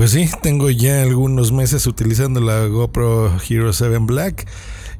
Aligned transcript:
Pues 0.00 0.12
sí, 0.12 0.30
tengo 0.40 0.70
ya 0.70 1.02
algunos 1.02 1.52
meses 1.52 1.86
utilizando 1.86 2.40
la 2.40 2.64
GoPro 2.64 3.36
Hero 3.46 3.70
7 3.70 3.98
Black. 3.98 4.48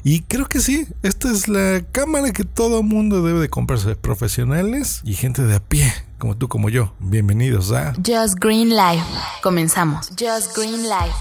Y 0.04 0.20
creo 0.20 0.44
que 0.44 0.60
sí, 0.60 0.86
esta 1.02 1.30
es 1.30 1.48
la 1.48 1.82
cámara 1.90 2.32
que 2.32 2.44
todo 2.44 2.82
mundo 2.82 3.22
debe 3.22 3.40
de 3.40 3.48
comprarse, 3.48 3.96
profesionales 3.96 5.00
y 5.02 5.14
gente 5.14 5.42
de 5.42 5.54
a 5.54 5.60
pie, 5.60 5.90
como 6.18 6.36
tú, 6.36 6.48
como 6.48 6.68
yo. 6.68 6.92
Bienvenidos 6.98 7.72
a 7.72 7.94
Just 7.94 8.34
Green 8.40 8.76
Life. 8.76 9.06
Comenzamos. 9.42 10.10
Just 10.18 10.54
Green 10.54 10.82
Life. 10.82 11.16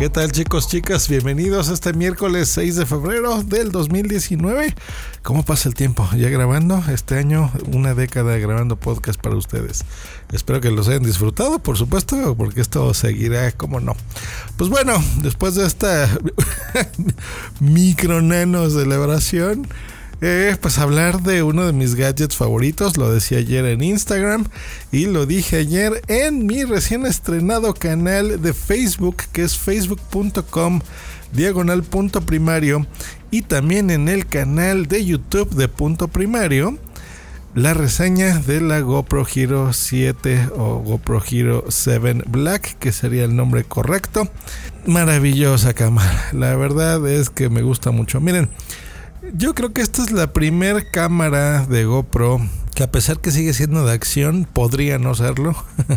¿Qué 0.00 0.08
tal 0.08 0.32
chicos, 0.32 0.66
chicas? 0.66 1.10
Bienvenidos 1.10 1.68
a 1.68 1.74
este 1.74 1.92
miércoles 1.92 2.48
6 2.48 2.76
de 2.76 2.86
febrero 2.86 3.42
del 3.42 3.70
2019. 3.70 4.74
¿Cómo 5.22 5.44
pasa 5.44 5.68
el 5.68 5.74
tiempo? 5.74 6.08
Ya 6.16 6.30
grabando 6.30 6.82
este 6.90 7.18
año, 7.18 7.52
una 7.70 7.92
década 7.92 8.38
grabando 8.38 8.76
podcast 8.76 9.20
para 9.20 9.36
ustedes. 9.36 9.84
Espero 10.32 10.62
que 10.62 10.70
los 10.70 10.88
hayan 10.88 11.02
disfrutado, 11.02 11.58
por 11.58 11.76
supuesto, 11.76 12.34
porque 12.34 12.62
esto 12.62 12.94
seguirá, 12.94 13.52
como 13.52 13.78
no. 13.78 13.94
Pues 14.56 14.70
bueno, 14.70 14.94
después 15.20 15.54
de 15.54 15.66
esta 15.66 16.08
micro 17.60 18.22
nano 18.22 18.70
celebración, 18.70 19.68
eh, 20.20 20.56
pues 20.60 20.78
hablar 20.78 21.22
de 21.22 21.42
uno 21.42 21.66
de 21.66 21.72
mis 21.72 21.94
gadgets 21.94 22.36
favoritos, 22.36 22.96
lo 22.96 23.12
decía 23.12 23.38
ayer 23.38 23.64
en 23.64 23.82
Instagram 23.82 24.44
y 24.92 25.06
lo 25.06 25.26
dije 25.26 25.56
ayer 25.56 26.02
en 26.08 26.46
mi 26.46 26.64
recién 26.64 27.06
estrenado 27.06 27.74
canal 27.74 28.42
de 28.42 28.52
Facebook, 28.52 29.16
que 29.32 29.42
es 29.42 29.56
facebook.com 29.58 30.80
diagonal 31.32 31.82
punto 31.82 32.20
primario 32.20 32.86
y 33.30 33.42
también 33.42 33.90
en 33.90 34.08
el 34.08 34.26
canal 34.26 34.86
de 34.86 35.04
YouTube 35.04 35.54
de 35.54 35.68
punto 35.68 36.08
primario 36.08 36.78
la 37.54 37.74
reseña 37.74 38.38
de 38.38 38.60
la 38.60 38.80
GoPro 38.80 39.26
Hero 39.34 39.72
7 39.72 40.50
o 40.56 40.78
GoPro 40.78 41.22
Hero 41.28 41.64
7 41.68 42.24
Black, 42.28 42.78
que 42.78 42.92
sería 42.92 43.24
el 43.24 43.34
nombre 43.34 43.64
correcto. 43.64 44.28
Maravillosa 44.86 45.74
cámara, 45.74 46.28
la 46.32 46.54
verdad 46.54 47.06
es 47.08 47.28
que 47.28 47.48
me 47.48 47.62
gusta 47.62 47.90
mucho. 47.90 48.20
Miren, 48.20 48.50
yo 49.34 49.54
creo 49.54 49.72
que 49.72 49.80
esta 49.80 50.02
es 50.02 50.10
la 50.10 50.32
primera 50.32 50.82
cámara 50.90 51.66
de 51.66 51.84
GoPro 51.84 52.40
que 52.74 52.84
a 52.84 52.90
pesar 52.90 53.20
que 53.20 53.30
sigue 53.30 53.52
siendo 53.52 53.84
de 53.84 53.92
acción, 53.92 54.46
podría 54.50 54.98
no 54.98 55.14
serlo 55.14 55.54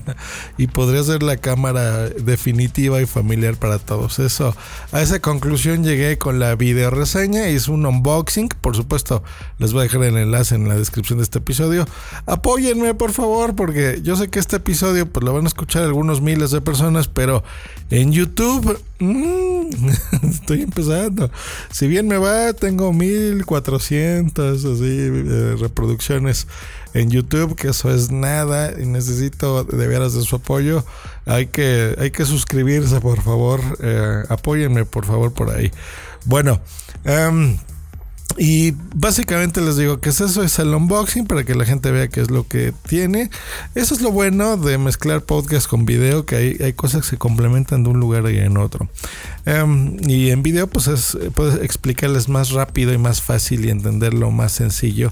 y 0.57 0.67
podría 0.67 1.03
ser 1.03 1.23
la 1.23 1.37
cámara 1.37 2.09
definitiva 2.09 3.01
y 3.01 3.05
familiar 3.05 3.55
para 3.55 3.79
todos. 3.79 4.19
Eso, 4.19 4.55
a 4.91 5.01
esa 5.01 5.19
conclusión 5.19 5.83
llegué 5.83 6.17
con 6.17 6.39
la 6.39 6.55
video 6.55 6.89
reseña, 6.89 7.47
hice 7.49 7.71
un 7.71 7.85
unboxing, 7.85 8.49
por 8.61 8.75
supuesto, 8.75 9.23
les 9.59 9.73
voy 9.73 9.81
a 9.81 9.83
dejar 9.83 10.03
el 10.03 10.17
enlace 10.17 10.55
en 10.55 10.67
la 10.67 10.75
descripción 10.75 11.19
de 11.19 11.23
este 11.23 11.39
episodio. 11.39 11.85
Apóyenme, 12.25 12.93
por 12.95 13.11
favor, 13.11 13.55
porque 13.55 13.99
yo 14.03 14.15
sé 14.15 14.29
que 14.29 14.39
este 14.39 14.57
episodio 14.57 15.07
pues 15.07 15.23
lo 15.23 15.33
van 15.33 15.45
a 15.45 15.47
escuchar 15.47 15.83
algunos 15.83 16.21
miles 16.21 16.51
de 16.51 16.61
personas, 16.61 17.07
pero 17.07 17.43
en 17.91 18.11
YouTube 18.11 18.79
mm, 18.99 19.52
estoy 20.29 20.61
empezando. 20.61 21.29
Si 21.71 21.87
bien 21.87 22.07
me 22.07 22.17
va, 22.17 22.53
tengo 22.53 22.93
1400 22.93 24.65
así 24.65 24.83
eh, 24.83 25.55
reproducciones 25.59 26.47
en 26.93 27.09
YouTube, 27.09 27.55
que 27.55 27.69
eso 27.69 27.93
es 27.93 28.11
nada 28.11 28.79
y 28.79 28.85
necesito 28.85 29.63
de 29.63 29.87
veras 29.87 30.13
de 30.13 30.21
su 30.21 30.35
apoyo. 30.35 30.85
Hay 31.25 31.47
que, 31.47 31.95
hay 31.97 32.11
que 32.11 32.25
suscribirse, 32.25 32.99
por 32.99 33.21
favor. 33.21 33.61
Eh, 33.81 34.23
apóyenme, 34.29 34.85
por 34.85 35.05
favor, 35.05 35.33
por 35.33 35.49
ahí. 35.49 35.71
Bueno, 36.25 36.61
em, 37.03 37.57
y 38.37 38.73
básicamente 38.95 39.61
les 39.61 39.77
digo 39.77 39.99
que 39.99 40.09
es 40.09 40.21
eso, 40.21 40.43
es 40.43 40.57
el 40.59 40.73
unboxing 40.73 41.25
para 41.25 41.43
que 41.43 41.55
la 41.55 41.65
gente 41.65 41.91
vea 41.91 42.07
qué 42.07 42.21
es 42.21 42.31
lo 42.31 42.47
que 42.47 42.73
tiene. 42.87 43.29
Eso 43.75 43.93
es 43.93 44.01
lo 44.01 44.11
bueno 44.11 44.57
de 44.57 44.77
mezclar 44.77 45.21
podcast 45.21 45.67
con 45.67 45.85
video, 45.85 46.25
que 46.25 46.35
hay, 46.35 46.57
hay 46.63 46.73
cosas 46.73 47.01
que 47.01 47.09
se 47.09 47.17
complementan 47.17 47.83
de 47.83 47.89
un 47.89 47.99
lugar 47.99 48.29
y 48.29 48.37
en 48.37 48.57
otro. 48.57 48.89
Em, 49.45 49.97
y 50.07 50.29
en 50.29 50.43
video 50.43 50.67
pues 50.67 50.87
es, 50.87 51.17
puedes 51.35 51.61
explicarles 51.61 52.29
más 52.29 52.51
rápido 52.51 52.93
y 52.93 52.97
más 52.97 53.21
fácil 53.21 53.65
y 53.65 53.69
entenderlo 53.69 54.31
más 54.31 54.53
sencillo 54.53 55.11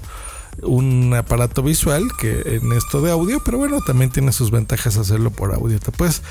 un 0.60 1.14
aparato 1.14 1.62
visual 1.62 2.04
que 2.18 2.60
en 2.60 2.72
esto 2.72 3.00
de 3.00 3.10
audio, 3.10 3.42
pero 3.44 3.58
bueno, 3.58 3.80
también 3.80 4.10
tiene 4.10 4.32
sus 4.32 4.50
ventajas 4.50 4.96
hacerlo 4.96 5.30
por 5.30 5.54
audio. 5.54 5.78
Te 5.80 5.92
puedes 5.92 6.22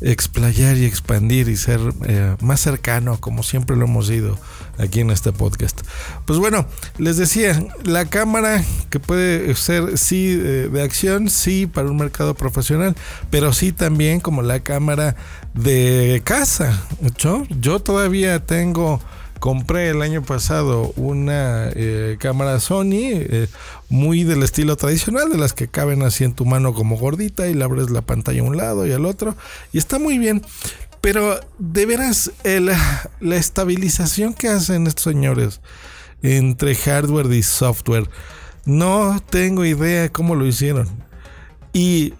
explayar 0.00 0.76
y 0.76 0.84
expandir 0.84 1.48
y 1.48 1.56
ser 1.56 1.80
eh, 2.06 2.36
más 2.40 2.60
cercano, 2.60 3.20
como 3.20 3.42
siempre 3.42 3.76
lo 3.76 3.86
hemos 3.86 4.10
ido 4.10 4.38
aquí 4.78 5.00
en 5.00 5.10
este 5.10 5.32
podcast. 5.32 5.80
Pues 6.26 6.38
bueno, 6.38 6.66
les 6.98 7.16
decía, 7.16 7.66
la 7.84 8.06
cámara 8.06 8.62
que 8.90 9.00
puede 9.00 9.54
ser 9.54 9.98
sí 9.98 10.34
de 10.34 10.82
acción, 10.82 11.28
sí 11.28 11.66
para 11.66 11.90
un 11.90 11.96
mercado 11.96 12.34
profesional, 12.34 12.94
pero 13.30 13.52
sí 13.52 13.72
también 13.72 14.20
como 14.20 14.42
la 14.42 14.60
cámara 14.60 15.16
de 15.54 16.20
casa. 16.24 16.82
Yo 17.60 17.80
todavía 17.80 18.44
tengo 18.44 19.00
compré 19.38 19.90
el 19.90 20.02
año 20.02 20.22
pasado 20.22 20.92
una 20.96 21.70
eh, 21.74 22.16
cámara 22.18 22.60
Sony 22.60 23.12
eh, 23.14 23.48
muy 23.88 24.24
del 24.24 24.42
estilo 24.42 24.76
tradicional, 24.76 25.30
de 25.30 25.38
las 25.38 25.52
que 25.52 25.68
caben 25.68 26.02
así 26.02 26.24
en 26.24 26.34
tu 26.34 26.44
mano 26.44 26.74
como 26.74 26.96
gordita 26.96 27.48
y 27.48 27.54
le 27.54 27.64
abres 27.64 27.90
la 27.90 28.02
pantalla 28.02 28.40
a 28.40 28.44
un 28.44 28.56
lado 28.56 28.86
y 28.86 28.92
al 28.92 29.06
otro. 29.06 29.36
Y 29.72 29.78
está 29.78 29.98
muy 29.98 30.18
bien. 30.18 30.42
Pero 31.00 31.38
de 31.58 31.86
veras, 31.86 32.32
la 33.20 33.36
estabilización 33.36 34.34
que 34.34 34.48
hacen 34.48 34.86
estos 34.88 35.04
señores 35.04 35.60
entre 36.22 36.74
hardware 36.74 37.32
y 37.32 37.42
software, 37.44 38.10
no 38.64 39.22
tengo 39.30 39.64
idea 39.64 40.08
cómo 40.10 40.34
lo 40.34 40.44
hicieron. 40.44 40.88
Y 41.72 42.14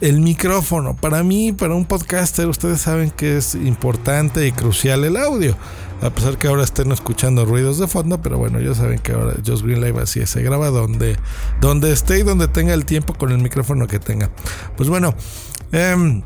el 0.00 0.20
micrófono, 0.20 0.96
para 0.96 1.22
mí, 1.22 1.52
para 1.52 1.74
un 1.74 1.84
podcaster, 1.84 2.46
ustedes 2.48 2.80
saben 2.80 3.10
que 3.10 3.36
es 3.36 3.54
importante 3.54 4.46
y 4.46 4.52
crucial 4.52 5.04
el 5.04 5.16
audio. 5.16 5.56
A 6.00 6.10
pesar 6.10 6.38
que 6.38 6.46
ahora 6.46 6.62
estén 6.62 6.92
escuchando 6.92 7.44
ruidos 7.44 7.78
de 7.78 7.88
fondo, 7.88 8.22
pero 8.22 8.38
bueno, 8.38 8.60
ya 8.60 8.72
saben 8.72 9.00
que 9.00 9.12
ahora 9.12 9.34
Just 9.44 9.64
Green 9.64 9.80
Live 9.80 10.00
así 10.00 10.24
se 10.26 10.42
graba 10.42 10.70
donde, 10.70 11.16
donde 11.60 11.92
esté 11.92 12.20
y 12.20 12.22
donde 12.22 12.46
tenga 12.46 12.72
el 12.72 12.84
tiempo 12.84 13.14
con 13.14 13.32
el 13.32 13.38
micrófono 13.38 13.88
que 13.88 13.98
tenga. 13.98 14.30
Pues 14.76 14.88
bueno, 14.88 15.14
em, 15.72 16.22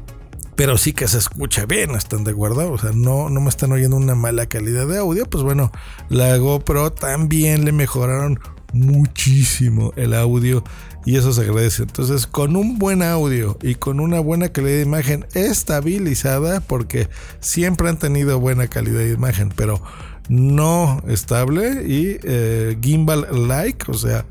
pero 0.57 0.77
sí 0.77 0.93
que 0.93 1.09
se 1.09 1.17
escucha 1.17 1.65
bien, 1.65 1.93
están 1.93 2.25
de 2.25 2.33
acuerdo, 2.33 2.71
o 2.71 2.77
sea, 2.77 2.91
no, 2.93 3.31
no 3.31 3.41
me 3.41 3.49
están 3.49 3.73
oyendo 3.73 3.97
una 3.97 4.15
mala 4.15 4.45
calidad 4.47 4.87
de 4.87 4.99
audio, 4.99 5.25
pues 5.25 5.43
bueno, 5.43 5.73
la 6.11 6.37
GoPro 6.37 6.93
también 6.93 7.65
le 7.65 7.73
mejoraron 7.73 8.41
muchísimo 8.73 9.93
el 9.97 10.15
audio 10.15 10.65
y 11.05 11.17
eso 11.17 11.33
se 11.33 11.43
agradece. 11.43 11.83
Entonces, 11.83 12.27
con 12.27 12.57
un 12.57 12.79
buen 12.79 13.03
audio 13.03 13.59
y 13.63 13.75
con 13.75 14.01
una 14.01 14.21
buena 14.21 14.51
calidad 14.51 14.77
de 14.77 14.83
imagen 14.83 15.27
estabilizada, 15.35 16.61
porque 16.61 17.09
siempre 17.41 17.89
han 17.89 17.99
tenido 17.99 18.39
buena 18.41 18.69
calidad 18.69 19.01
de 19.01 19.13
imagen, 19.13 19.53
pero 19.55 19.83
no 20.29 21.03
estable 21.09 21.85
y 21.87 22.19
eh, 22.23 22.79
gimbal 22.81 23.27
like, 23.49 23.91
o 23.91 23.95
sea, 23.95 24.25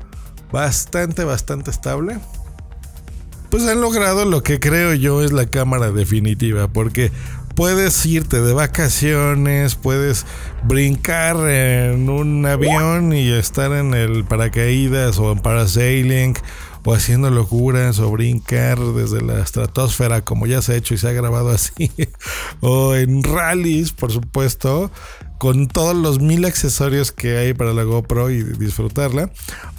bastante, 0.50 1.24
bastante 1.24 1.70
estable. 1.70 2.18
Pues 3.50 3.66
han 3.66 3.82
logrado 3.82 4.24
lo 4.24 4.42
que 4.42 4.58
creo 4.60 4.94
yo 4.94 5.22
es 5.22 5.30
la 5.30 5.44
cámara 5.44 5.92
definitiva, 5.92 6.68
porque 6.68 7.12
puedes 7.54 8.04
irte 8.06 8.40
de 8.40 8.52
vacaciones, 8.52 9.74
puedes 9.74 10.26
brincar 10.64 11.36
en 11.48 12.08
un 12.08 12.44
avión 12.46 13.12
y 13.12 13.32
estar 13.32 13.72
en 13.72 13.94
el 13.94 14.24
paracaídas 14.24 15.18
o 15.18 15.32
en 15.32 15.38
parasailing 15.38 16.34
o 16.84 16.94
haciendo 16.94 17.30
locuras 17.30 17.98
o 18.00 18.10
brincar 18.10 18.78
desde 18.78 19.22
la 19.22 19.40
estratosfera 19.40 20.22
como 20.22 20.46
ya 20.46 20.62
se 20.62 20.72
ha 20.72 20.76
hecho 20.76 20.94
y 20.94 20.98
se 20.98 21.08
ha 21.08 21.12
grabado 21.12 21.50
así 21.50 21.90
o 22.60 22.94
en 22.94 23.22
rallies 23.22 23.92
por 23.92 24.10
supuesto 24.10 24.90
con 25.42 25.66
todos 25.66 25.96
los 25.96 26.20
mil 26.20 26.44
accesorios 26.44 27.10
que 27.10 27.36
hay 27.36 27.52
para 27.52 27.72
la 27.72 27.82
GoPro 27.82 28.30
y 28.30 28.44
disfrutarla. 28.44 29.28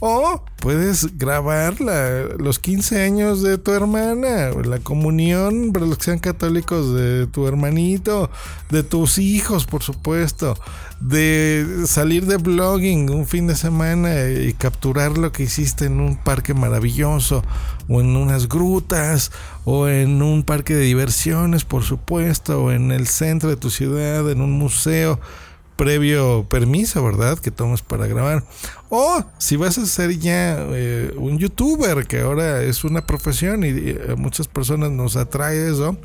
O 0.02 0.44
puedes 0.58 1.18
grabar 1.18 1.80
los 1.80 2.60
15 2.60 3.02
años 3.02 3.42
de 3.42 3.58
tu 3.58 3.72
hermana, 3.72 4.50
la 4.66 4.80
comunión 4.80 5.72
para 5.72 5.86
los 5.86 6.00
que 6.00 6.04
sean 6.04 6.20
católicos 6.20 6.94
de 6.94 7.28
tu 7.28 7.48
hermanito, 7.48 8.30
de 8.72 8.84
tus 8.84 9.18
hijos, 9.20 9.66
por 9.66 9.84
supuesto, 9.84 10.58
de 11.00 11.86
salir 11.86 12.26
de 12.26 12.36
blogging 12.36 13.10
un 13.10 13.26
fin 13.26 13.48
de 13.48 13.56
semana 13.56 14.28
y 14.28 14.52
capturar 14.52 15.18
lo 15.18 15.32
que 15.32 15.44
hiciste 15.44 15.86
en 15.86 16.02
un 16.02 16.18
parque 16.18 16.54
maravilloso, 16.54 17.42
o 17.88 18.02
en 18.02 18.18
unas 18.18 18.50
grutas, 18.50 19.32
o 19.64 19.88
en 19.88 20.22
un 20.22 20.44
parque 20.44 20.76
de 20.76 20.84
diversiones, 20.84 21.64
por 21.64 21.84
supuesto, 21.84 22.66
o 22.66 22.72
en 22.74 22.92
el 22.92 23.08
centro 23.08 23.48
de 23.48 23.56
tu 23.56 23.70
ciudad, 23.70 24.30
en 24.30 24.42
un 24.42 24.52
museo 24.52 25.22
previo 25.76 26.46
permiso, 26.50 27.04
¿verdad? 27.04 27.38
Que 27.40 27.52
tomas 27.52 27.82
para 27.82 28.08
grabar. 28.08 28.44
O 28.90 29.24
si 29.38 29.56
vas 29.56 29.78
a 29.78 29.86
ser 29.86 30.18
ya 30.20 30.58
eh, 30.60 31.14
un 31.18 31.40
youtuber, 31.40 32.06
que 32.06 32.22
ahora 32.22 32.62
es 32.62 32.84
una 32.84 33.06
profesión 33.06 33.64
y 33.64 33.70
eh, 33.70 34.16
muchas 34.18 34.48
personas 34.48 34.92
nos 34.92 35.16
atrae 35.16 35.70
eso, 35.70 35.98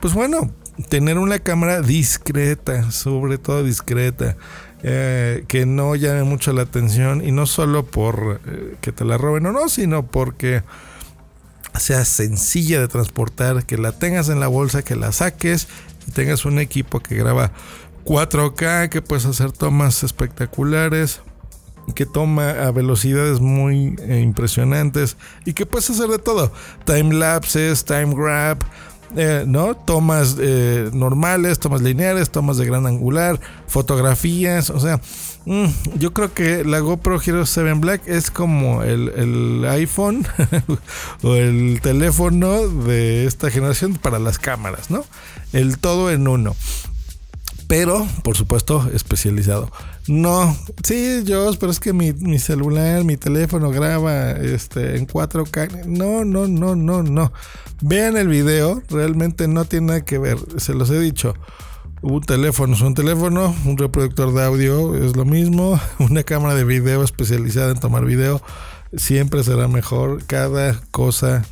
pues 0.00 0.14
bueno, 0.14 0.50
tener 0.88 1.18
una 1.18 1.38
cámara 1.38 1.82
discreta, 1.82 2.90
sobre 2.90 3.38
todo 3.38 3.62
discreta. 3.62 4.36
Eh, 4.84 5.44
que 5.46 5.64
no 5.64 5.94
llame 5.94 6.24
mucho 6.24 6.52
la 6.52 6.62
atención 6.62 7.24
y 7.24 7.30
no 7.30 7.46
solo 7.46 7.86
por 7.86 8.40
que 8.80 8.90
te 8.90 9.04
la 9.04 9.16
roben 9.16 9.46
o 9.46 9.52
no, 9.52 9.68
sino 9.68 10.04
porque 10.04 10.64
sea 11.78 12.04
sencilla 12.04 12.80
de 12.80 12.88
transportar, 12.88 13.64
que 13.64 13.78
la 13.78 13.92
tengas 13.92 14.28
en 14.28 14.40
la 14.40 14.48
bolsa, 14.48 14.82
que 14.82 14.96
la 14.96 15.12
saques 15.12 15.68
y 16.08 16.10
tengas 16.10 16.44
un 16.44 16.58
equipo 16.58 16.98
que 16.98 17.14
graba 17.14 17.52
4K, 18.04 18.88
que 18.88 19.02
puedes 19.02 19.26
hacer 19.26 19.52
tomas 19.52 20.02
espectaculares, 20.02 21.20
que 21.94 22.06
toma 22.06 22.50
a 22.50 22.70
velocidades 22.70 23.40
muy 23.40 23.96
eh, 24.00 24.20
impresionantes 24.20 25.16
y 25.44 25.52
que 25.52 25.66
puedes 25.66 25.90
hacer 25.90 26.08
de 26.08 26.18
todo. 26.18 26.52
Time 26.84 27.14
lapses, 27.14 27.84
time 27.84 28.14
grab, 28.14 28.58
eh, 29.16 29.44
¿no? 29.46 29.74
Tomas 29.74 30.36
eh, 30.40 30.90
normales, 30.92 31.58
tomas 31.58 31.82
lineares, 31.82 32.30
tomas 32.30 32.56
de 32.56 32.64
gran 32.64 32.86
angular, 32.86 33.38
fotografías, 33.66 34.70
o 34.70 34.80
sea, 34.80 35.00
mm, 35.44 35.66
yo 35.98 36.14
creo 36.14 36.32
que 36.32 36.64
la 36.64 36.78
GoPro 36.78 37.20
Hero 37.20 37.44
7 37.44 37.74
Black 37.74 38.02
es 38.06 38.30
como 38.30 38.82
el, 38.82 39.10
el 39.10 39.66
iPhone 39.68 40.26
o 41.22 41.34
el 41.34 41.80
teléfono 41.82 42.68
de 42.68 43.26
esta 43.26 43.50
generación 43.50 43.94
para 43.94 44.18
las 44.18 44.38
cámaras, 44.38 44.90
¿no? 44.90 45.04
El 45.52 45.78
todo 45.78 46.10
en 46.10 46.26
uno 46.26 46.56
pero 47.72 48.06
por 48.22 48.36
supuesto 48.36 48.86
especializado. 48.92 49.70
No, 50.06 50.54
sí, 50.84 51.22
yo, 51.24 51.50
pero 51.58 51.72
es 51.72 51.80
que 51.80 51.94
mi, 51.94 52.12
mi, 52.12 52.38
celular, 52.38 53.02
mi 53.02 53.16
teléfono 53.16 53.70
graba 53.70 54.32
este, 54.32 54.98
en 54.98 55.06
4K. 55.06 55.86
No, 55.86 56.22
no, 56.22 56.46
no, 56.46 56.76
no, 56.76 57.02
no. 57.02 57.32
Vean 57.80 58.18
el 58.18 58.28
video, 58.28 58.82
realmente 58.90 59.48
no 59.48 59.64
tiene 59.64 59.86
nada 59.86 60.04
que 60.04 60.18
ver, 60.18 60.36
se 60.58 60.74
los 60.74 60.90
he 60.90 61.00
dicho. 61.00 61.32
Un 62.02 62.20
teléfono 62.20 62.74
es 62.74 62.82
un 62.82 62.92
teléfono, 62.92 63.54
un 63.64 63.78
reproductor 63.78 64.34
de 64.34 64.44
audio 64.44 64.94
es 64.94 65.16
lo 65.16 65.24
mismo, 65.24 65.80
una 65.98 66.24
cámara 66.24 66.54
de 66.54 66.64
video 66.64 67.02
especializada 67.02 67.70
en 67.70 67.80
tomar 67.80 68.04
video 68.04 68.42
siempre 68.94 69.42
será 69.44 69.66
mejor. 69.66 70.22
Cada 70.26 70.78
cosa 70.90 71.42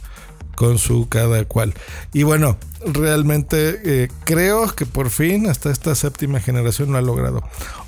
con 0.61 0.77
su 0.77 1.09
cada 1.09 1.43
cual. 1.47 1.73
Y 2.12 2.23
bueno, 2.25 2.59
realmente 2.85 3.81
eh, 3.83 4.09
creo 4.25 4.69
que 4.77 4.85
por 4.85 5.09
fin 5.09 5.49
hasta 5.49 5.71
esta 5.71 5.95
séptima 5.95 6.39
generación 6.39 6.93
lo 6.93 6.99
ha 6.99 7.01
logrado. 7.01 7.43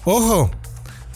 Ojo, 0.05 0.51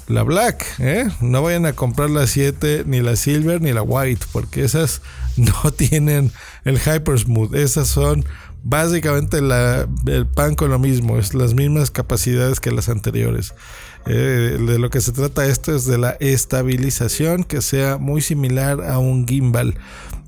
la 0.06 0.22
Black, 0.22 0.66
¿eh? 0.78 1.08
no 1.22 1.40
vayan 1.40 1.64
a 1.64 1.72
comprar 1.72 2.10
la 2.10 2.26
7, 2.26 2.82
ni 2.84 3.00
la 3.00 3.16
Silver, 3.16 3.62
ni 3.62 3.72
la 3.72 3.80
White, 3.80 4.26
porque 4.32 4.64
esas 4.64 5.00
no 5.38 5.72
tienen 5.72 6.30
el 6.66 6.78
Hyper 6.78 7.18
Smooth. 7.18 7.54
Esas 7.54 7.88
son 7.88 8.26
básicamente 8.62 9.40
la, 9.40 9.88
el 10.04 10.26
pan 10.26 10.56
con 10.56 10.68
lo 10.68 10.78
mismo, 10.78 11.16
es 11.16 11.32
las 11.32 11.54
mismas 11.54 11.90
capacidades 11.90 12.60
que 12.60 12.70
las 12.70 12.90
anteriores. 12.90 13.54
Eh, 14.04 14.58
de 14.60 14.78
lo 14.78 14.90
que 14.90 15.00
se 15.00 15.12
trata 15.12 15.46
esto 15.46 15.74
es 15.74 15.86
de 15.86 15.96
la 15.96 16.18
estabilización 16.20 17.44
que 17.44 17.62
sea 17.62 17.96
muy 17.96 18.20
similar 18.20 18.82
a 18.84 18.98
un 18.98 19.26
gimbal. 19.26 19.78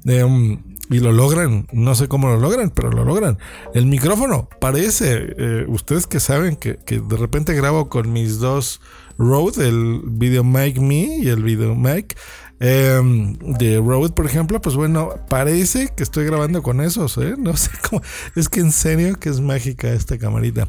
Em, 0.07 0.63
y 0.91 1.01
lo 1.01 1.13
logran, 1.13 1.67
no 1.73 1.95
sé 1.95 2.09
cómo 2.09 2.29
lo 2.29 2.39
logran, 2.39 2.71
pero 2.71 2.91
lo 2.91 3.05
logran. 3.05 3.39
El 3.75 3.87
micrófono 3.87 4.49
parece, 4.61 5.35
eh, 5.37 5.65
ustedes 5.69 6.07
que 6.07 6.21
saben 6.21 6.57
que, 6.57 6.79
de 6.87 7.17
repente 7.17 7.55
grabo 7.55 7.89
con 7.89 8.13
mis 8.13 8.39
dos 8.39 8.81
Rode, 9.19 9.69
el 9.69 10.03
Video 10.05 10.45
Mic 10.45 10.79
Me 10.79 11.19
y 11.19 11.29
el 11.29 11.43
Video 11.43 11.75
Mic 11.75 12.17
em, 12.61 13.35
de 13.35 13.79
Rode, 13.79 14.11
por 14.11 14.27
ejemplo, 14.27 14.61
pues 14.61 14.77
bueno, 14.77 15.15
parece 15.29 15.89
que 15.97 16.03
estoy 16.03 16.25
grabando 16.25 16.63
con 16.63 16.81
esos, 16.81 17.19
¿eh? 17.19 17.35
No 17.39 17.57
sé 17.57 17.71
cómo, 17.89 18.03
es 18.37 18.49
que 18.49 18.61
en 18.61 18.73
serio 18.73 19.19
que 19.19 19.29
es 19.29 19.41
mágica 19.41 19.93
esta 19.93 20.19
camarita. 20.19 20.69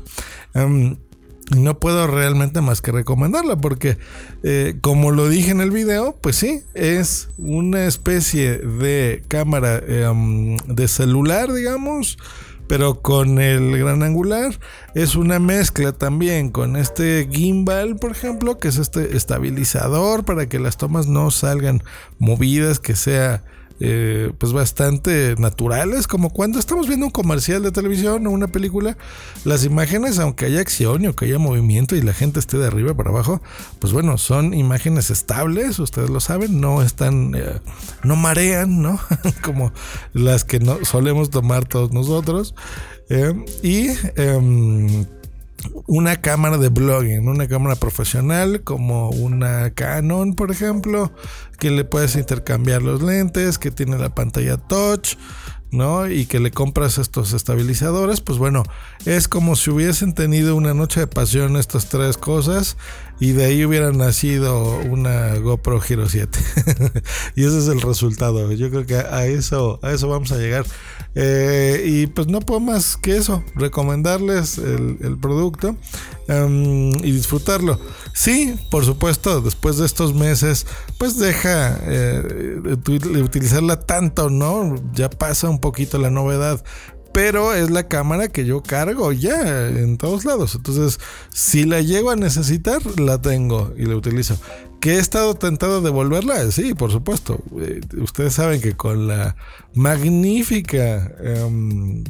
Em, 0.54 0.98
no 1.56 1.80
puedo 1.80 2.08
realmente 2.08 2.62
más 2.62 2.82
que 2.82 2.92
recomendarla 2.92 3.58
porque 3.58 3.98
eh, 4.44 4.76
como 4.82 5.12
lo 5.12 5.30
dije 5.30 5.52
en 5.52 5.62
el 5.62 5.72
video 5.72 6.16
pues 6.22 6.36
sí 6.36 6.62
es 6.74 7.30
una 7.38 7.86
especie 7.86 8.60
de 8.60 9.24
cámara 9.28 9.82
em, 9.86 10.58
de 10.68 10.88
celular 10.88 11.52
digamos 11.52 12.18
pero 12.70 13.02
con 13.02 13.40
el 13.40 13.76
gran 13.80 14.04
angular. 14.04 14.60
Es 14.94 15.16
una 15.16 15.40
mezcla 15.40 15.92
también 15.92 16.52
con 16.52 16.76
este 16.76 17.28
gimbal 17.30 17.96
por 17.96 18.12
ejemplo 18.12 18.60
que 18.60 18.68
es 18.68 18.78
este 18.78 19.18
estabilizador 19.18 20.24
para 20.24 20.48
que 20.48 20.60
las 20.60 20.78
tomas 20.78 21.08
no 21.08 21.32
salgan 21.32 21.84
movidas 22.20 22.80
que 22.80 22.96
sea 22.96 23.44
eh, 23.80 24.32
pues 24.38 24.52
bastante 24.52 25.36
naturales, 25.38 26.08
como 26.08 26.32
cuando 26.32 26.60
estamos 26.60 26.88
viendo 26.88 27.06
un 27.06 27.12
comercial 27.12 27.64
de 27.64 27.72
televisión 27.72 28.28
o 28.28 28.32
una 28.32 28.48
película, 28.48 28.98
las 29.46 29.64
imágenes, 29.64 30.20
aunque 30.20 30.46
haya 30.46 30.60
acción 30.60 31.06
o 31.08 31.16
que 31.16 31.26
haya 31.26 31.40
movimiento 31.40 31.96
y 31.96 32.02
la 32.02 32.14
gente 32.14 32.40
esté 32.40 32.58
de 32.58 32.68
arriba 32.68 32.94
para 32.94 33.10
abajo, 33.10 33.42
pues 33.80 33.94
bueno, 33.94 34.18
son 34.18 34.54
imágenes 34.54 35.10
estables, 35.10 35.80
ustedes 35.80 36.10
lo 36.10 36.20
saben, 36.20 36.60
no 36.60 36.82
están, 36.82 37.34
eh, 37.36 37.60
no 38.04 38.16
marean, 38.16 38.82
¿no? 38.82 39.00
como 39.44 39.72
las 40.14 40.44
que 40.44 40.60
no 40.60 40.84
solemos 40.84 41.30
tomar 41.30 41.66
todos 41.66 41.92
nosotros. 41.92 42.56
Eh, 43.10 43.34
y 43.64 43.88
em, 44.16 45.06
una 45.88 46.18
cámara 46.22 46.58
de 46.58 46.70
blogging, 46.70 47.28
una 47.28 47.48
cámara 47.48 47.76
profesional 47.76 48.62
como 48.64 49.10
una 49.10 49.72
Canon, 49.72 50.34
por 50.34 50.52
ejemplo, 50.52 51.12
que 51.60 51.72
le 51.72 51.84
puedes 51.84 52.16
intercambiar 52.16 52.82
los 52.82 53.02
lentes, 53.02 53.58
que 53.58 53.72
tiene 53.72 53.98
la 53.98 54.14
pantalla 54.14 54.58
touch, 54.58 55.16
¿no? 55.72 56.08
Y 56.10 56.26
que 56.26 56.40
le 56.40 56.52
compras 56.52 56.98
estos 56.98 57.34
estabilizadores, 57.34 58.22
pues 58.22 58.38
bueno, 58.38 58.64
es 59.06 59.28
como 59.28 59.56
si 59.56 59.70
hubiesen 59.70 60.14
tenido 60.14 60.56
una 60.56 60.74
noche 60.74 61.02
de 61.02 61.08
pasión 61.08 61.58
estas 61.58 61.90
tres 61.90 62.18
cosas 62.18 62.78
y 63.20 63.34
de 63.34 63.46
ahí 63.46 63.66
hubiera 63.66 63.92
nacido 63.92 64.80
una 64.80 65.36
GoPro 65.36 65.82
Hero 65.84 66.08
7. 66.08 66.40
y 67.36 67.44
ese 67.44 67.60
es 67.60 67.68
el 67.68 67.82
resultado. 67.82 68.52
Yo 68.54 68.70
creo 68.70 68.86
que 68.86 68.96
a 68.96 69.26
eso, 69.26 69.80
a 69.84 69.92
eso 69.92 70.08
vamos 70.08 70.32
a 70.32 70.38
llegar. 70.38 70.66
Eh, 71.16 71.84
y 71.86 72.08
pues 72.08 72.28
no 72.28 72.40
puedo 72.40 72.60
más 72.60 72.96
que 72.96 73.18
eso, 73.18 73.44
recomendarles 73.56 74.58
el, 74.58 75.18
producto 75.20 75.76
em, 76.28 76.92
y 77.04 77.12
disfrutarlo. 77.12 77.80
Sí, 78.14 78.56
por 78.72 78.86
supuesto, 78.86 79.42
después 79.42 79.78
de 79.78 79.86
estos 79.86 80.14
meses, 80.14 80.66
pues 80.98 81.18
deja 81.18 81.78
eh, 81.84 82.62
de 82.64 83.22
utilizarla 83.22 83.82
tanto, 83.82 84.30
¿no? 84.30 84.76
Ya 84.94 85.10
pasa 85.10 85.50
un 85.50 85.60
poquito 85.60 85.98
la 85.98 86.10
novedad 86.10 86.64
pero 87.20 87.54
es 87.54 87.70
la 87.70 87.90
cámara 87.90 88.30
que 88.30 88.46
yo 88.46 88.64
cargo 88.64 89.12
ya 89.12 89.68
en 89.68 89.98
todos 89.98 90.24
lados. 90.24 90.56
Entonces, 90.56 91.02
si 91.34 91.66
la 91.66 91.82
llego 91.82 92.12
a 92.12 92.16
necesitar, 92.16 92.82
la 92.98 93.22
tengo 93.22 93.74
y 93.76 93.84
la 93.88 93.98
utilizo. 93.98 94.40
¿Que 94.80 94.92
he 94.92 95.00
estado 95.00 95.34
tentado 95.34 95.82
de 95.82 95.88
devolverla? 95.88 96.50
Sí, 96.52 96.74
por 96.76 96.94
supuesto. 96.94 97.44
Eh, 97.60 97.82
ustedes 97.98 98.36
saben 98.36 98.62
que 98.62 98.78
con 98.78 99.10
la 99.10 99.36
magnífica 99.74 101.12
em, 101.22 102.06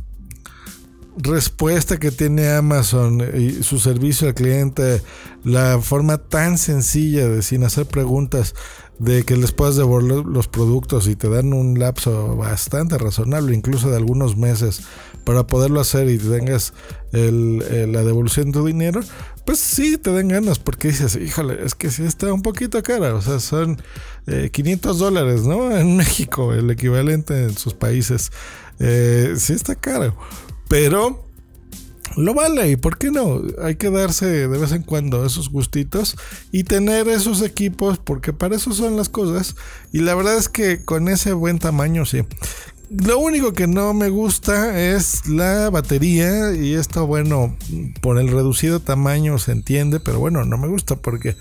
respuesta 1.17 1.97
que 1.97 2.11
tiene 2.11 2.51
Amazon 2.51 3.19
y 3.35 3.63
su 3.63 3.79
servicio 3.79 4.27
al 4.27 4.35
cliente, 4.35 5.01
la 5.43 5.79
forma 5.81 6.19
tan 6.19 6.59
sencilla 6.59 7.27
de 7.27 7.41
sin 7.41 7.63
hacer 7.63 7.87
preguntas 7.87 8.53
de 8.99 9.23
que 9.23 9.37
les 9.37 9.53
puedas 9.53 9.77
devolver 9.77 10.25
los 10.25 10.47
productos 10.47 11.07
y 11.07 11.15
te 11.15 11.29
dan 11.29 11.53
un 11.53 11.79
lapso 11.79 12.35
bastante 12.35 12.97
razonable, 12.97 13.55
incluso 13.55 13.89
de 13.89 13.95
algunos 13.97 14.35
meses, 14.35 14.81
para 15.23 15.47
poderlo 15.47 15.79
hacer 15.79 16.09
y 16.09 16.17
tengas 16.17 16.73
la 17.11 18.03
devolución 18.03 18.51
de 18.51 18.59
tu 18.59 18.65
dinero, 18.65 19.01
pues 19.45 19.59
sí 19.59 19.97
te 19.97 20.11
dan 20.11 20.27
ganas 20.27 20.59
porque 20.59 20.89
dices, 20.89 21.15
híjole, 21.15 21.63
es 21.65 21.75
que 21.75 21.89
sí 21.89 22.03
está 22.03 22.31
un 22.33 22.41
poquito 22.41 22.83
cara, 22.83 23.15
o 23.15 23.21
sea, 23.21 23.39
son 23.39 23.81
500 24.51 24.95
eh, 24.95 24.99
dólares, 24.99 25.43
¿no? 25.43 25.71
En 25.77 25.95
México, 25.95 26.53
el 26.53 26.69
equivalente 26.69 27.45
en 27.45 27.57
sus 27.57 27.73
países, 27.73 28.31
eh, 28.79 29.33
sí 29.37 29.53
está 29.53 29.75
caro, 29.75 30.15
pero 30.67 31.28
lo 32.15 32.33
vale 32.33 32.69
y 32.71 32.75
por 32.75 32.97
qué 32.97 33.11
no 33.11 33.41
hay 33.61 33.75
que 33.75 33.89
darse 33.89 34.25
de 34.25 34.47
vez 34.47 34.71
en 34.71 34.83
cuando 34.83 35.25
esos 35.25 35.49
gustitos 35.49 36.15
y 36.51 36.63
tener 36.63 37.07
esos 37.07 37.41
equipos 37.41 37.97
porque 37.97 38.33
para 38.33 38.55
eso 38.55 38.73
son 38.73 38.97
las 38.97 39.09
cosas 39.09 39.55
y 39.91 39.99
la 39.99 40.15
verdad 40.15 40.37
es 40.37 40.49
que 40.49 40.83
con 40.83 41.07
ese 41.07 41.33
buen 41.33 41.59
tamaño 41.59 42.05
sí. 42.05 42.23
Lo 42.89 43.19
único 43.19 43.53
que 43.53 43.67
no 43.67 43.93
me 43.93 44.09
gusta 44.09 44.81
es 44.81 45.27
la 45.27 45.69
batería 45.69 46.55
y 46.55 46.73
esto 46.73 47.05
bueno 47.05 47.55
por 48.01 48.17
el 48.17 48.29
reducido 48.29 48.79
tamaño 48.79 49.37
se 49.37 49.51
entiende 49.51 49.99
pero 49.99 50.17
bueno 50.17 50.43
no 50.43 50.57
me 50.57 50.67
gusta 50.67 50.95
porque 50.95 51.35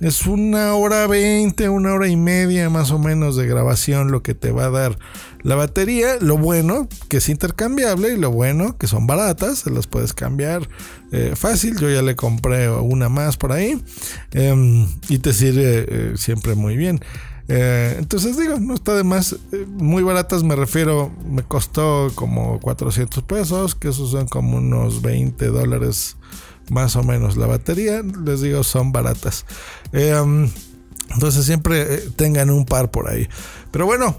es 0.00 0.26
una 0.26 0.74
hora 0.74 1.06
veinte, 1.06 1.68
una 1.68 1.92
hora 1.92 2.08
y 2.08 2.16
media 2.16 2.70
más 2.70 2.90
o 2.90 2.98
menos 2.98 3.36
de 3.36 3.46
grabación 3.46 4.10
lo 4.10 4.22
que 4.22 4.34
te 4.34 4.50
va 4.50 4.64
a 4.64 4.70
dar 4.70 4.98
la 5.42 5.56
batería. 5.56 6.16
Lo 6.20 6.38
bueno 6.38 6.88
que 7.08 7.18
es 7.18 7.28
intercambiable 7.28 8.14
y 8.14 8.16
lo 8.16 8.30
bueno 8.30 8.78
que 8.78 8.86
son 8.86 9.06
baratas, 9.06 9.58
se 9.58 9.70
las 9.70 9.86
puedes 9.86 10.14
cambiar 10.14 10.68
eh, 11.12 11.34
fácil. 11.36 11.76
Yo 11.78 11.90
ya 11.90 12.00
le 12.00 12.16
compré 12.16 12.70
una 12.70 13.10
más 13.10 13.36
por 13.36 13.52
ahí 13.52 13.82
em, 14.32 14.88
y 15.10 15.18
te 15.18 15.34
sirve 15.34 15.86
eh, 15.88 16.12
siempre 16.16 16.54
muy 16.54 16.76
bien. 16.76 17.00
Eh, 17.48 17.96
entonces 17.98 18.38
digo, 18.38 18.58
no 18.58 18.74
está 18.74 18.94
de 18.94 19.04
más. 19.04 19.36
muy 19.66 20.02
baratas 20.02 20.44
me 20.44 20.56
refiero, 20.56 21.12
me 21.28 21.42
costó 21.42 22.10
como 22.14 22.58
400 22.60 23.22
pesos, 23.24 23.74
que 23.74 23.88
esos 23.88 24.12
son 24.12 24.28
como 24.28 24.56
unos 24.56 25.02
20 25.02 25.46
dólares 25.48 26.16
más 26.70 26.96
o 26.96 27.02
menos. 27.02 27.36
La 27.36 27.46
batería, 27.46 28.02
les 28.24 28.40
digo, 28.40 28.64
son 28.64 28.92
baratas. 28.92 29.44
Eh, 29.92 30.14
um, 30.18 30.48
entonces 31.10 31.44
siempre 31.44 31.82
eh, 31.82 32.08
tengan 32.16 32.50
un 32.50 32.64
par 32.64 32.90
por 32.90 33.08
ahí. 33.08 33.28
Pero 33.70 33.86
bueno, 33.86 34.16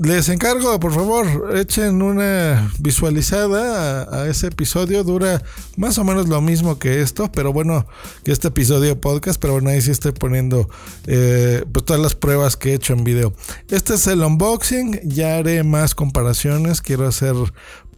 les 0.00 0.28
encargo, 0.28 0.78
por 0.78 0.92
favor, 0.92 1.56
echen 1.56 2.02
una 2.02 2.70
visualizada 2.78 4.06
a, 4.12 4.28
ese 4.28 4.46
episodio. 4.46 5.02
Dura 5.02 5.42
más 5.76 5.98
o 5.98 6.04
menos 6.04 6.28
lo 6.28 6.40
mismo 6.40 6.78
que 6.78 7.00
esto, 7.00 7.32
pero 7.32 7.52
bueno, 7.52 7.84
que 8.22 8.30
este 8.30 8.48
episodio 8.48 9.00
podcast. 9.00 9.40
Pero 9.40 9.54
bueno, 9.54 9.70
ahí 9.70 9.80
sí 9.80 9.90
estoy 9.90 10.12
poniendo 10.12 10.68
eh, 11.06 11.64
pues 11.72 11.84
todas 11.84 12.00
las 12.00 12.14
pruebas 12.14 12.56
que 12.56 12.70
he 12.70 12.74
hecho 12.74 12.92
en 12.92 13.02
video. 13.02 13.34
Este 13.70 13.94
es 13.94 14.06
el 14.06 14.22
unboxing. 14.22 15.00
Ya 15.02 15.36
haré 15.36 15.64
más 15.64 15.96
comparaciones. 15.96 16.80
Quiero 16.80 17.08
hacer 17.08 17.34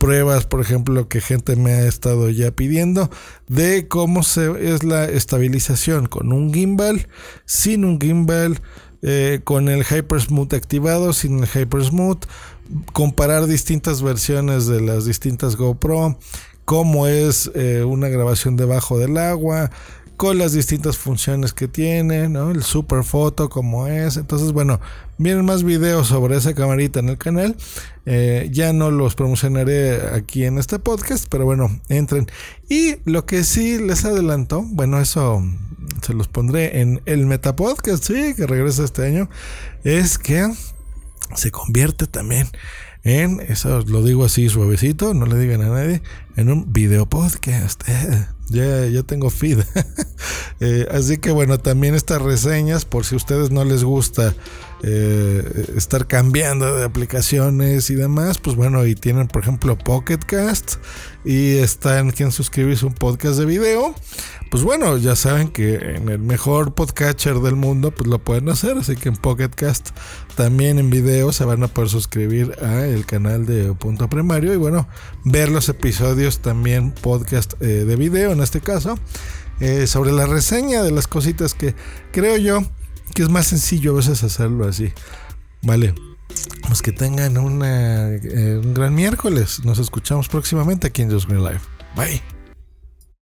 pruebas, 0.00 0.46
por 0.46 0.62
ejemplo, 0.62 1.08
que 1.08 1.20
gente 1.20 1.54
me 1.56 1.72
ha 1.72 1.86
estado 1.86 2.30
ya 2.30 2.50
pidiendo 2.50 3.10
de 3.48 3.86
cómo 3.86 4.22
se, 4.22 4.72
es 4.72 4.82
la 4.82 5.04
estabilización 5.04 6.06
con 6.06 6.32
un 6.32 6.52
gimbal, 6.54 7.06
sin 7.44 7.84
un 7.84 8.00
gimbal 8.00 8.62
eh, 9.02 9.40
con 9.44 9.68
el 9.68 9.84
Hypersmooth 9.84 10.54
activado, 10.54 11.12
sin 11.12 11.40
el 11.40 11.46
Hypersmooth, 11.46 12.24
comparar 12.94 13.46
distintas 13.46 14.02
versiones 14.02 14.66
de 14.66 14.80
las 14.80 15.04
distintas 15.04 15.56
GoPro, 15.56 16.18
cómo 16.64 17.06
es 17.06 17.50
eh, 17.54 17.84
una 17.84 18.08
grabación 18.08 18.56
debajo 18.56 18.98
del 18.98 19.18
agua, 19.18 19.70
con 20.20 20.36
las 20.36 20.52
distintas 20.52 20.98
funciones 20.98 21.54
que 21.54 21.66
tiene. 21.66 22.24
El 22.24 22.62
super 22.62 23.04
foto 23.04 23.48
como 23.48 23.86
es. 23.86 24.18
Entonces, 24.18 24.52
bueno, 24.52 24.78
vienen 25.16 25.46
más 25.46 25.62
videos 25.62 26.08
sobre 26.08 26.36
esa 26.36 26.52
camarita 26.54 27.00
en 27.00 27.08
el 27.08 27.16
canal. 27.16 27.56
Eh, 28.04 28.50
ya 28.52 28.74
no 28.74 28.90
los 28.90 29.14
promocionaré 29.14 29.98
aquí 30.14 30.44
en 30.44 30.58
este 30.58 30.78
podcast, 30.78 31.24
pero 31.30 31.46
bueno, 31.46 31.80
entren. 31.88 32.26
Y 32.68 32.96
lo 33.06 33.24
que 33.24 33.44
sí 33.44 33.78
les 33.78 34.04
adelanto, 34.04 34.62
bueno, 34.62 35.00
eso 35.00 35.42
se 36.02 36.12
los 36.12 36.28
pondré 36.28 36.82
en 36.82 37.00
el 37.06 37.24
Metapodcast, 37.24 38.04
sí, 38.04 38.34
que 38.34 38.46
regresa 38.46 38.84
este 38.84 39.06
año, 39.06 39.30
es 39.84 40.18
que 40.18 40.52
se 41.34 41.50
convierte 41.50 42.06
también 42.06 42.46
en, 43.02 43.40
eso 43.40 43.80
lo 43.86 44.02
digo 44.02 44.24
así 44.24 44.48
suavecito, 44.50 45.14
no 45.14 45.24
le 45.24 45.38
digan 45.38 45.62
a 45.62 45.70
nadie, 45.70 46.02
en 46.36 46.50
un 46.50 46.70
video 46.72 47.08
podcast. 47.08 47.82
ya, 48.50 48.86
ya 48.86 49.02
tengo 49.02 49.30
feed. 49.30 49.60
Eh, 50.60 50.86
así 50.90 51.18
que 51.18 51.30
bueno, 51.30 51.58
también 51.58 51.94
estas 51.94 52.20
reseñas, 52.20 52.84
por 52.84 53.04
si 53.04 53.14
a 53.14 53.16
ustedes 53.16 53.50
no 53.50 53.64
les 53.64 53.82
gusta 53.82 54.34
eh, 54.82 55.66
estar 55.76 56.06
cambiando 56.06 56.76
de 56.76 56.84
aplicaciones 56.84 57.88
y 57.90 57.94
demás, 57.94 58.38
pues 58.38 58.56
bueno, 58.56 58.86
y 58.86 58.94
tienen 58.94 59.28
por 59.28 59.42
ejemplo 59.42 59.78
Pocket 59.78 60.18
Cast 60.18 60.74
y 61.24 61.56
están 61.56 62.10
quien 62.10 62.30
suscribirse 62.30 62.84
un 62.84 62.94
podcast 62.94 63.38
de 63.38 63.46
video 63.46 63.94
pues 64.50 64.64
bueno, 64.64 64.96
ya 64.96 65.14
saben 65.14 65.48
que 65.48 65.76
en 65.76 66.08
el 66.08 66.18
mejor 66.18 66.74
podcatcher 66.74 67.38
del 67.38 67.54
mundo, 67.54 67.92
pues 67.92 68.08
lo 68.08 68.18
pueden 68.18 68.48
hacer. 68.48 68.76
Así 68.78 68.96
que 68.96 69.08
en 69.08 69.16
Pocketcast 69.16 69.90
también 70.34 70.80
en 70.80 70.90
video 70.90 71.30
se 71.30 71.44
van 71.44 71.62
a 71.62 71.68
poder 71.68 71.88
suscribir 71.88 72.56
a 72.60 72.84
el 72.84 73.06
canal 73.06 73.46
de 73.46 73.72
Punto 73.74 74.08
Primario 74.08 74.52
y 74.52 74.56
bueno, 74.56 74.88
ver 75.24 75.50
los 75.50 75.68
episodios 75.68 76.40
también 76.40 76.90
podcast 76.90 77.54
eh, 77.60 77.84
de 77.84 77.94
video 77.94 78.32
en 78.32 78.40
este 78.40 78.60
caso. 78.60 78.98
Eh, 79.60 79.86
sobre 79.86 80.12
la 80.12 80.26
reseña 80.26 80.82
de 80.82 80.90
las 80.90 81.06
cositas 81.06 81.54
que 81.54 81.74
creo 82.12 82.36
yo 82.38 82.62
que 83.14 83.22
es 83.22 83.28
más 83.28 83.46
sencillo 83.46 83.92
a 83.92 83.96
veces 83.96 84.22
hacerlo 84.22 84.66
así. 84.66 84.92
Vale. 85.62 85.94
Pues 86.66 86.82
que 86.82 86.92
tengan 86.92 87.36
eh, 87.36 88.60
un 88.62 88.74
gran 88.74 88.94
miércoles. 88.94 89.64
Nos 89.64 89.78
escuchamos 89.78 90.28
próximamente 90.28 90.86
aquí 90.86 91.02
en 91.02 91.10
Just 91.10 91.28
Green 91.28 91.44
Life. 91.44 91.60
Bye. 91.96 92.39